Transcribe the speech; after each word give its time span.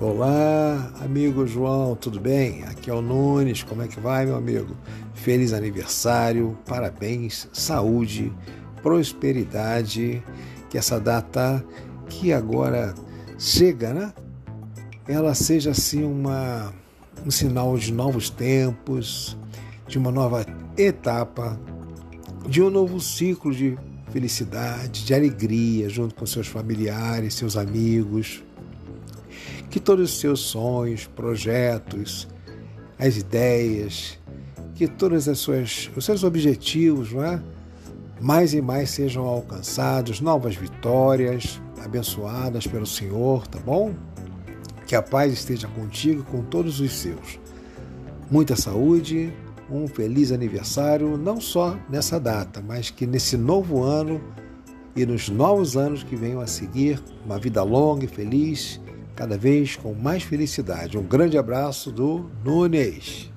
Olá, 0.00 0.92
amigo 1.00 1.44
João, 1.44 1.96
tudo 1.96 2.20
bem? 2.20 2.62
Aqui 2.62 2.88
é 2.88 2.94
o 2.94 3.02
Nunes, 3.02 3.64
como 3.64 3.82
é 3.82 3.88
que 3.88 3.98
vai, 3.98 4.24
meu 4.26 4.36
amigo? 4.36 4.76
Feliz 5.12 5.52
aniversário, 5.52 6.56
parabéns, 6.64 7.48
saúde, 7.52 8.32
prosperidade, 8.80 10.22
que 10.70 10.78
essa 10.78 11.00
data 11.00 11.66
que 12.08 12.32
agora 12.32 12.94
chega, 13.40 13.92
né? 13.92 14.12
Ela 15.08 15.34
seja 15.34 15.72
assim 15.72 16.04
uma, 16.04 16.72
um 17.26 17.30
sinal 17.32 17.76
de 17.76 17.92
novos 17.92 18.30
tempos, 18.30 19.36
de 19.88 19.98
uma 19.98 20.12
nova 20.12 20.46
etapa, 20.76 21.58
de 22.48 22.62
um 22.62 22.70
novo 22.70 23.00
ciclo 23.00 23.52
de 23.52 23.76
felicidade, 24.12 25.04
de 25.04 25.12
alegria 25.12 25.88
junto 25.88 26.14
com 26.14 26.24
seus 26.24 26.46
familiares, 26.46 27.34
seus 27.34 27.56
amigos 27.56 28.44
que 29.70 29.78
todos 29.78 30.12
os 30.12 30.20
seus 30.20 30.40
sonhos, 30.40 31.06
projetos, 31.06 32.28
as 32.98 33.16
ideias, 33.16 34.18
que 34.74 34.86
todos 34.86 35.26
os 35.26 36.04
seus 36.04 36.24
objetivos, 36.24 37.12
não 37.12 37.24
é? 37.24 37.42
mais 38.20 38.52
e 38.52 38.60
mais 38.60 38.90
sejam 38.90 39.24
alcançados, 39.24 40.20
novas 40.20 40.56
vitórias, 40.56 41.60
abençoadas 41.84 42.66
pelo 42.66 42.86
Senhor, 42.86 43.46
tá 43.46 43.58
bom? 43.58 43.94
Que 44.86 44.96
a 44.96 45.02
paz 45.02 45.32
esteja 45.32 45.68
contigo 45.68 46.22
e 46.22 46.30
com 46.30 46.42
todos 46.42 46.80
os 46.80 46.92
seus. 46.92 47.38
Muita 48.30 48.56
saúde, 48.56 49.32
um 49.70 49.86
feliz 49.86 50.32
aniversário, 50.32 51.16
não 51.16 51.40
só 51.40 51.76
nessa 51.88 52.18
data, 52.18 52.62
mas 52.66 52.90
que 52.90 53.06
nesse 53.06 53.36
novo 53.36 53.82
ano 53.82 54.20
e 54.96 55.06
nos 55.06 55.28
novos 55.28 55.76
anos 55.76 56.02
que 56.02 56.16
venham 56.16 56.40
a 56.40 56.46
seguir, 56.46 57.00
uma 57.24 57.38
vida 57.38 57.62
longa 57.62 58.04
e 58.04 58.08
feliz 58.08 58.80
cada 59.18 59.36
vez 59.36 59.74
com 59.74 59.94
mais 59.94 60.22
felicidade. 60.22 60.96
Um 60.96 61.02
grande 61.02 61.36
abraço 61.36 61.90
do 61.90 62.30
Nunes. 62.44 63.28